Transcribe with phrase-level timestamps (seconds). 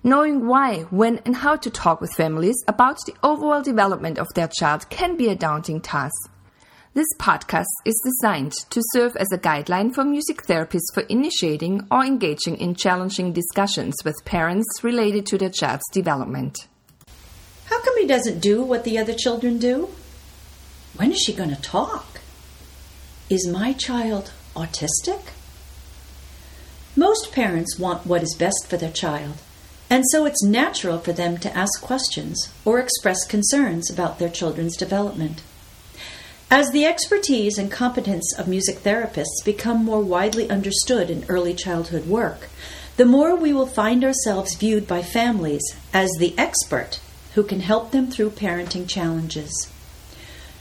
[0.03, 4.47] Knowing why, when, and how to talk with families about the overall development of their
[4.47, 6.31] child can be a daunting task.
[6.95, 12.03] This podcast is designed to serve as a guideline for music therapists for initiating or
[12.03, 16.67] engaging in challenging discussions with parents related to their child's development.
[17.65, 19.89] How come he doesn't do what the other children do?
[20.95, 22.21] When is she going to talk?
[23.29, 25.27] Is my child autistic?
[26.95, 29.35] Most parents want what is best for their child
[29.91, 34.77] and so it's natural for them to ask questions or express concerns about their children's
[34.77, 35.43] development.
[36.49, 42.07] As the expertise and competence of music therapists become more widely understood in early childhood
[42.07, 42.47] work,
[42.95, 47.01] the more we will find ourselves viewed by families as the expert
[47.35, 49.69] who can help them through parenting challenges.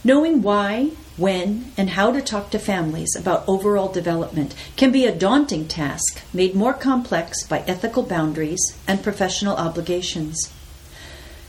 [0.02, 5.14] Knowing why, when, and how to talk to families about overall development can be a
[5.14, 10.50] daunting task made more complex by ethical boundaries and professional obligations.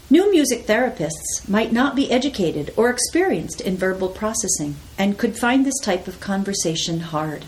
[0.10, 5.66] New music therapists might not be educated or experienced in verbal processing and could find
[5.66, 7.46] this type of conversation hard.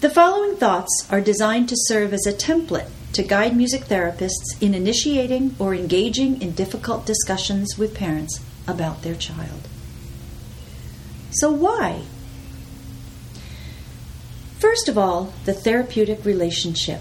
[0.00, 4.74] The following thoughts are designed to serve as a template to guide music therapists in
[4.74, 9.68] initiating or engaging in difficult discussions with parents about their child.
[11.32, 12.02] So, why?
[14.58, 17.00] First of all, the therapeutic relationship.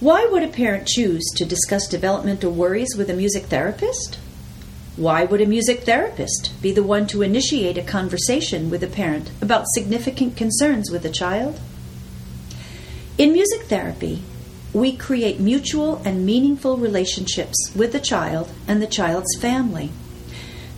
[0.00, 4.18] Why would a parent choose to discuss developmental worries with a music therapist?
[4.96, 9.30] Why would a music therapist be the one to initiate a conversation with a parent
[9.40, 11.60] about significant concerns with a child?
[13.18, 14.22] In music therapy,
[14.72, 19.90] we create mutual and meaningful relationships with the child and the child's family.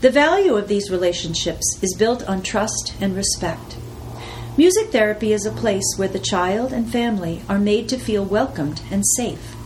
[0.05, 3.79] The value of these relationships is built on trust and respect.
[4.55, 8.83] Music therapy is a place where the child and family are made to feel welcomed
[8.91, 9.57] and safe.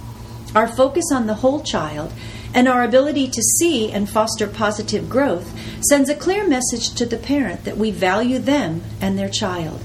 [0.55, 2.13] Our focus on the whole child
[2.55, 5.53] and our ability to see and foster positive growth
[5.89, 9.83] sends a clear message to the parent that we value them and their child.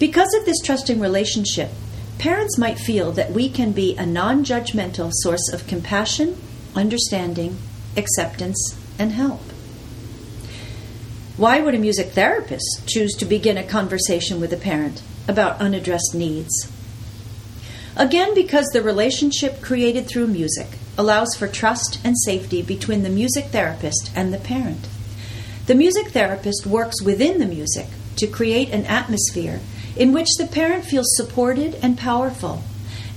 [0.00, 1.70] Because of this trusting relationship,
[2.18, 6.36] parents might feel that we can be a non judgmental source of compassion,
[6.74, 7.56] understanding,
[7.96, 9.40] acceptance, and help.
[11.40, 16.14] Why would a music therapist choose to begin a conversation with a parent about unaddressed
[16.14, 16.70] needs?
[17.96, 20.66] Again, because the relationship created through music
[20.98, 24.86] allows for trust and safety between the music therapist and the parent.
[25.64, 27.86] The music therapist works within the music
[28.16, 29.60] to create an atmosphere
[29.96, 32.64] in which the parent feels supported and powerful,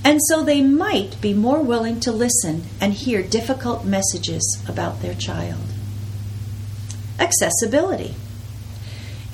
[0.02, 5.14] and so they might be more willing to listen and hear difficult messages about their
[5.14, 5.73] child.
[7.18, 8.14] Accessibility.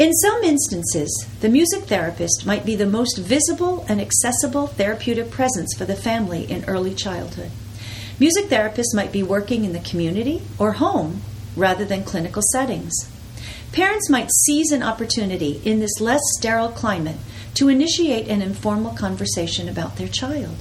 [0.01, 5.75] In some instances, the music therapist might be the most visible and accessible therapeutic presence
[5.77, 7.51] for the family in early childhood.
[8.19, 11.23] Music therapists might be working in the community or home
[11.57, 12.95] rather than clinical settings.
[13.73, 17.17] Parents might seize an opportunity in this less sterile climate
[17.55, 20.57] to initiate an informal conversation about their child.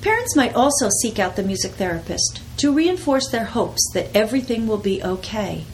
[0.00, 4.78] Parents might also seek out the music therapist to reinforce their hopes that everything will
[4.78, 5.64] be okay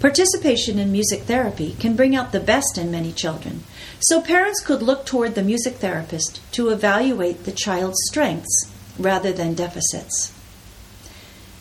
[0.00, 3.64] Participation in music therapy can bring out the best in many children,
[3.98, 9.54] so parents could look toward the music therapist to evaluate the child's strengths rather than
[9.54, 10.32] deficits.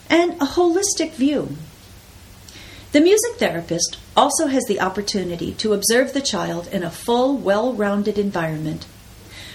[0.07, 1.57] And a holistic view.
[2.91, 7.73] The music therapist also has the opportunity to observe the child in a full, well
[7.73, 8.85] rounded environment.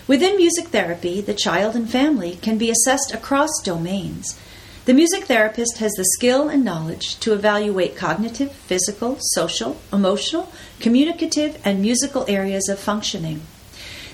[0.08, 4.36] Within music therapy, the child and family can be assessed across domains
[4.84, 11.60] the music therapist has the skill and knowledge to evaluate cognitive, physical, social, emotional, communicative,
[11.64, 13.42] and musical areas of functioning.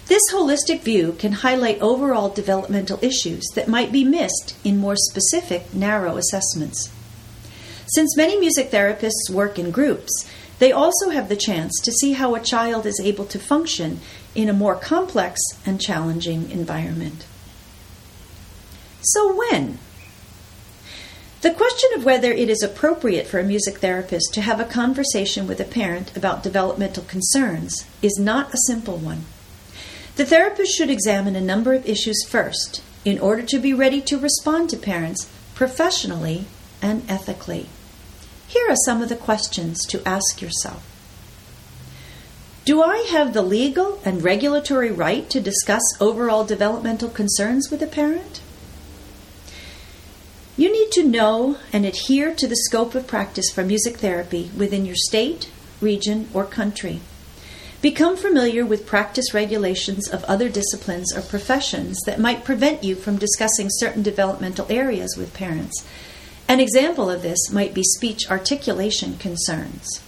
[0.08, 5.72] This holistic view can highlight overall developmental issues that might be missed in more specific,
[5.72, 6.90] narrow assessments.
[7.86, 10.28] Since many music therapists work in groups,
[10.58, 14.00] they also have the chance to see how a child is able to function
[14.34, 17.24] in a more complex and challenging environment.
[19.00, 19.78] So, when?
[21.40, 25.46] The question of whether it is appropriate for a music therapist to have a conversation
[25.46, 29.24] with a parent about developmental concerns is not a simple one.
[30.16, 34.18] The therapist should examine a number of issues first in order to be ready to
[34.18, 36.46] respond to parents professionally
[36.82, 37.68] and ethically.
[38.48, 40.82] Here are some of the questions to ask yourself.
[42.64, 47.86] Do I have the legal and regulatory right to discuss overall developmental concerns with a
[47.86, 48.40] parent?
[50.88, 54.96] Need to know and adhere to the scope of practice for music therapy within your
[54.96, 55.50] state,
[55.82, 57.00] region, or country.
[57.82, 63.18] Become familiar with practice regulations of other disciplines or professions that might prevent you from
[63.18, 65.84] discussing certain developmental areas with parents.
[66.48, 70.00] An example of this might be speech articulation concerns.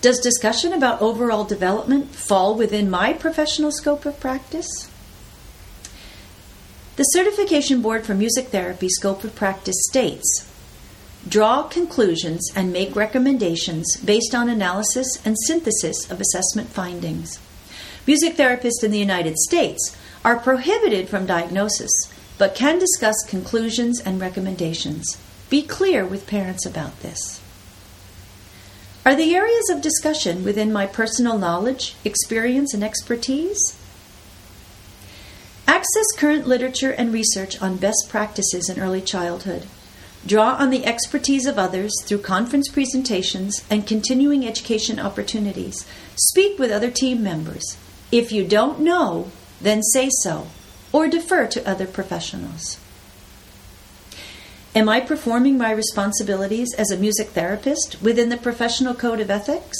[0.00, 4.90] Does discussion about overall development fall within my professional scope of practice?
[6.94, 10.46] The Certification Board for Music Therapy scope of practice states
[11.26, 17.38] draw conclusions and make recommendations based on analysis and synthesis of assessment findings.
[18.06, 24.20] Music therapists in the United States are prohibited from diagnosis but can discuss conclusions and
[24.20, 25.16] recommendations.
[25.48, 27.40] Be clear with parents about this.
[29.06, 33.78] Are the areas of discussion within my personal knowledge, experience, and expertise?
[35.66, 39.66] Access current literature and research on best practices in early childhood.
[40.24, 45.84] Draw on the expertise of others through conference presentations and continuing education opportunities.
[46.16, 47.76] Speak with other team members.
[48.12, 50.48] If you don't know, then say so
[50.92, 52.78] or defer to other professionals.
[54.74, 59.76] Am I performing my responsibilities as a music therapist within the professional code of ethics?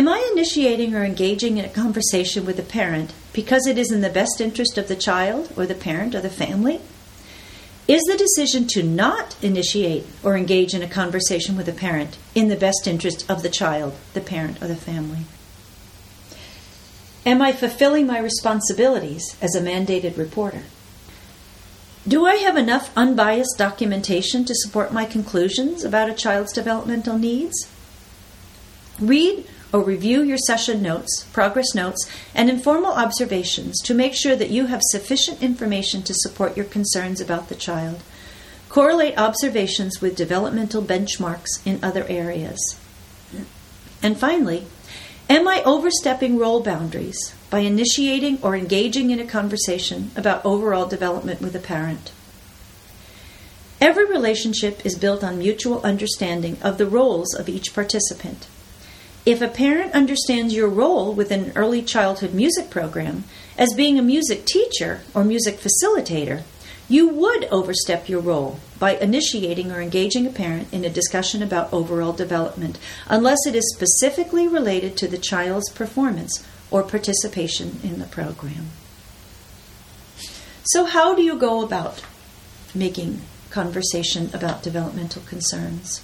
[0.00, 4.00] Am I initiating or engaging in a conversation with a parent because it is in
[4.00, 6.80] the best interest of the child or the parent or the family?
[7.86, 12.48] Is the decision to not initiate or engage in a conversation with a parent in
[12.48, 15.26] the best interest of the child, the parent, or the family?
[17.26, 20.62] Am I fulfilling my responsibilities as a mandated reporter?
[22.08, 27.68] Do I have enough unbiased documentation to support my conclusions about a child's developmental needs?
[28.98, 34.50] Read or review your session notes, progress notes, and informal observations to make sure that
[34.50, 38.02] you have sufficient information to support your concerns about the child.
[38.68, 42.78] Correlate observations with developmental benchmarks in other areas.
[44.02, 44.66] And finally,
[45.28, 51.40] am I overstepping role boundaries by initiating or engaging in a conversation about overall development
[51.40, 52.12] with a parent?
[53.80, 58.46] Every relationship is built on mutual understanding of the roles of each participant.
[59.26, 63.24] If a parent understands your role within an early childhood music program
[63.58, 66.42] as being a music teacher or music facilitator,
[66.88, 71.72] you would overstep your role by initiating or engaging a parent in a discussion about
[71.72, 78.06] overall development, unless it is specifically related to the child's performance or participation in the
[78.06, 78.70] program.
[80.64, 82.02] So, how do you go about
[82.74, 86.02] making conversation about developmental concerns?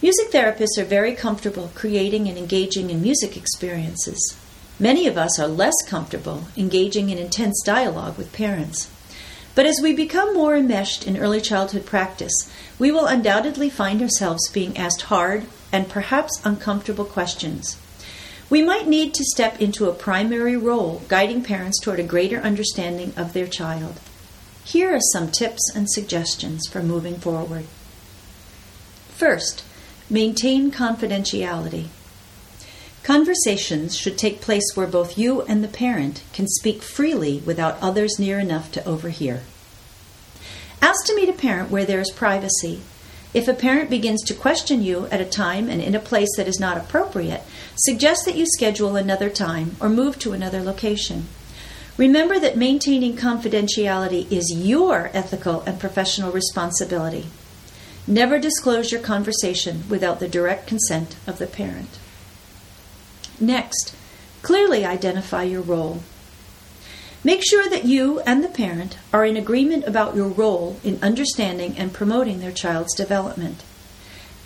[0.00, 4.36] Music therapists are very comfortable creating and engaging in music experiences.
[4.78, 8.88] Many of us are less comfortable engaging in intense dialogue with parents.
[9.56, 12.32] But as we become more enmeshed in early childhood practice,
[12.78, 17.76] we will undoubtedly find ourselves being asked hard and perhaps uncomfortable questions.
[18.48, 23.14] We might need to step into a primary role guiding parents toward a greater understanding
[23.16, 23.98] of their child.
[24.64, 27.64] Here are some tips and suggestions for moving forward.
[29.16, 29.64] First,
[30.10, 31.88] Maintain confidentiality.
[33.02, 38.18] Conversations should take place where both you and the parent can speak freely without others
[38.18, 39.42] near enough to overhear.
[40.80, 42.80] Ask to meet a parent where there is privacy.
[43.34, 46.48] If a parent begins to question you at a time and in a place that
[46.48, 47.42] is not appropriate,
[47.76, 51.28] suggest that you schedule another time or move to another location.
[51.98, 57.26] Remember that maintaining confidentiality is your ethical and professional responsibility.
[58.08, 61.98] Never disclose your conversation without the direct consent of the parent.
[63.38, 63.94] Next,
[64.40, 66.02] clearly identify your role.
[67.22, 71.76] Make sure that you and the parent are in agreement about your role in understanding
[71.76, 73.62] and promoting their child's development.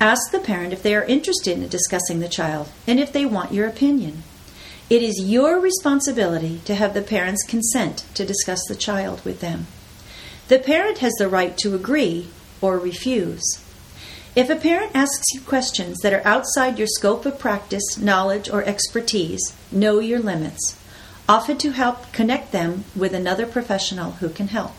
[0.00, 3.52] Ask the parent if they are interested in discussing the child and if they want
[3.52, 4.24] your opinion.
[4.90, 9.68] It is your responsibility to have the parents consent to discuss the child with them.
[10.48, 12.26] The parent has the right to agree
[12.62, 13.42] or refuse.
[14.34, 18.64] If a parent asks you questions that are outside your scope of practice, knowledge, or
[18.64, 20.78] expertise, know your limits.
[21.28, 24.72] Offer to help connect them with another professional who can help.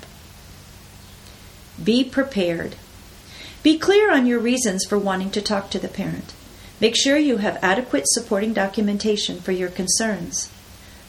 [1.81, 2.75] Be prepared.
[3.61, 6.33] Be clear on your reasons for wanting to talk to the parent.
[6.81, 10.49] Make sure you have adequate supporting documentation for your concerns.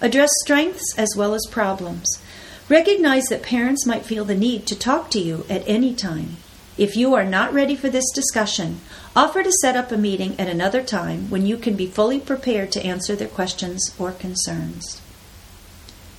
[0.00, 2.20] Address strengths as well as problems.
[2.68, 6.36] Recognize that parents might feel the need to talk to you at any time.
[6.76, 8.80] If you are not ready for this discussion,
[9.14, 12.72] offer to set up a meeting at another time when you can be fully prepared
[12.72, 15.00] to answer their questions or concerns.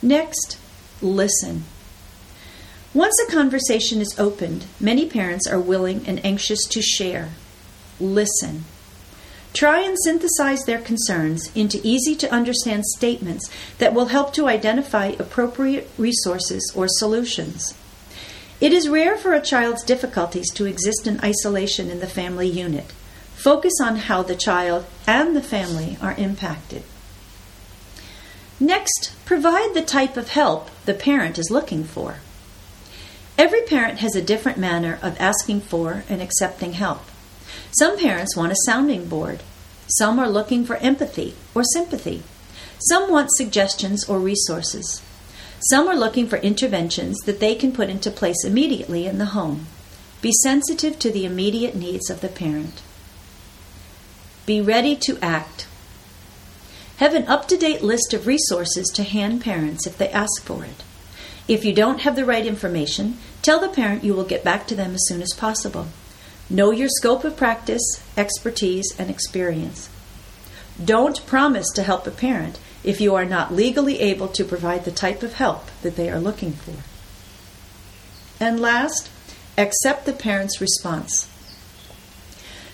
[0.02, 0.58] Next,
[1.02, 1.66] listen.
[2.94, 7.32] Once a conversation is opened, many parents are willing and anxious to share.
[8.00, 8.64] Listen.
[9.52, 15.08] Try and synthesize their concerns into easy to understand statements that will help to identify
[15.20, 17.74] appropriate resources or solutions.
[18.66, 22.92] It is rare for a child's difficulties to exist in isolation in the family unit.
[23.36, 26.82] Focus on how the child and the family are impacted.
[28.60, 32.16] Next, provide the type of help the parent is looking for.
[33.38, 37.04] Every parent has a different manner of asking for and accepting help.
[37.78, 39.44] Some parents want a sounding board.
[39.96, 42.24] Some are looking for empathy or sympathy.
[42.80, 45.04] Some want suggestions or resources.
[45.70, 49.66] Some are looking for interventions that they can put into place immediately in the home.
[50.22, 52.84] Be sensitive to the immediate needs of the parent.
[54.46, 55.66] Be ready to act.
[56.98, 60.64] Have an up to date list of resources to hand parents if they ask for
[60.64, 60.84] it.
[61.48, 64.76] If you don't have the right information, tell the parent you will get back to
[64.76, 65.88] them as soon as possible.
[66.48, 69.90] Know your scope of practice, expertise, and experience.
[70.84, 74.92] Don't promise to help a parent if you are not legally able to provide the
[74.92, 76.76] type of help that they are looking for.
[78.40, 79.10] And last,
[79.58, 81.30] accept the parent's response.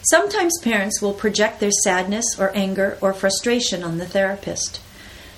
[0.04, 4.82] Sometimes parents will project their sadness or anger or frustration on the therapist.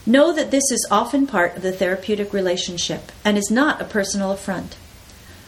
[0.05, 4.31] Know that this is often part of the therapeutic relationship and is not a personal
[4.31, 4.75] affront.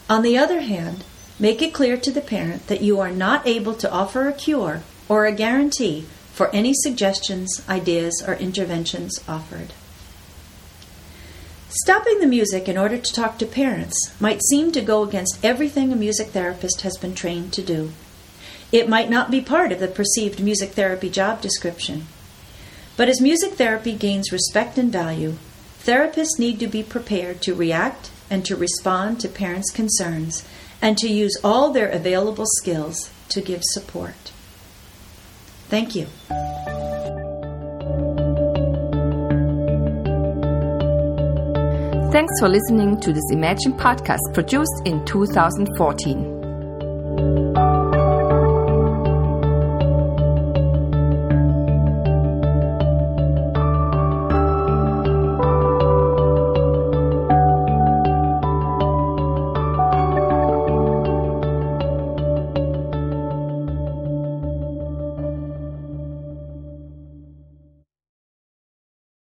[0.08, 1.02] On the other hand,
[1.38, 4.82] make it clear to the parent that you are not able to offer a cure
[5.08, 6.06] or a guarantee
[6.36, 9.72] for any suggestions, ideas, or interventions offered.
[11.70, 15.90] Stopping the music in order to talk to parents might seem to go against everything
[15.90, 17.90] a music therapist has been trained to do.
[18.70, 22.06] It might not be part of the perceived music therapy job description.
[22.98, 25.36] But as music therapy gains respect and value,
[25.82, 30.46] therapists need to be prepared to react and to respond to parents' concerns
[30.82, 34.32] and to use all their available skills to give support.
[35.68, 36.06] Thank you.
[42.12, 46.35] Thanks for listening to this Imagine podcast produced in 2014.